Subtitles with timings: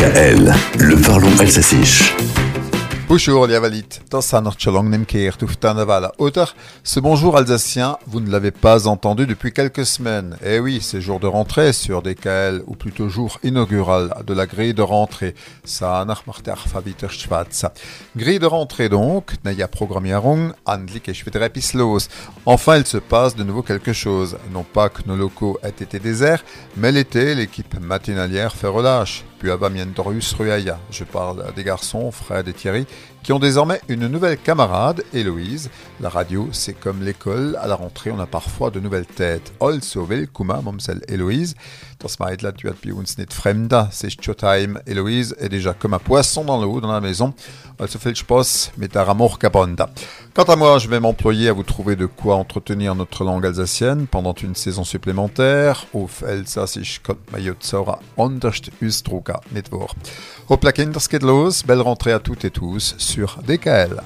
[0.00, 1.80] Le parlons alsacien.
[3.08, 3.58] Bonjour les
[5.58, 6.12] Tannevala.
[6.18, 6.44] Oder
[6.84, 10.36] ce bonjour alsacien, vous ne l'avez pas entendu depuis quelques semaines.
[10.46, 14.72] Eh oui, c'est jour de rentrée sur DKL, ou plutôt jour inaugural de la grille
[14.72, 15.34] de rentrée.
[15.80, 17.66] Macht der Faviter Schwarz.
[18.16, 22.08] Grille de rentrée donc, Naya Programmierung, handlich es wieder etwas los.
[22.46, 24.38] Enfin, il se passe de nouveau quelque chose.
[24.52, 26.44] Non pas que nos locaux aient été déserts,
[26.76, 29.24] mais l'été, l'équipe matinalière fait relâche.
[29.38, 30.78] Puis Abamientorus Ruaya.
[30.90, 32.86] Je parle des garçons, Fred et Thierry,
[33.22, 35.70] qui ont désormais une nouvelle camarade, Héloïse.
[36.00, 37.56] La radio, c'est comme l'école.
[37.60, 39.52] À la rentrée, on a parfois de nouvelles têtes.
[39.60, 41.54] Also, willkommen, Momsel Héloïse.
[42.00, 42.16] Das
[42.56, 43.88] tu as depuis uns nicht fremda.
[43.90, 44.80] C'est Showtime.
[44.86, 47.34] Héloïse est déjà comme un poisson dans l'eau dans la maison.
[47.86, 49.88] Fait le spaß mit der Amor Capanda.
[50.34, 54.06] Quant à moi, je vais m'employer à vous trouver de quoi entretenir notre langue alsacienne
[54.06, 55.86] pendant une saison supplémentaire.
[55.92, 57.74] Auf Elsassisch kommt man jetzt
[58.16, 59.27] anders ausdrucken,
[60.72, 61.62] Kinders geht los.
[61.64, 64.02] Belle rentrée à toutes et tous sur DKL.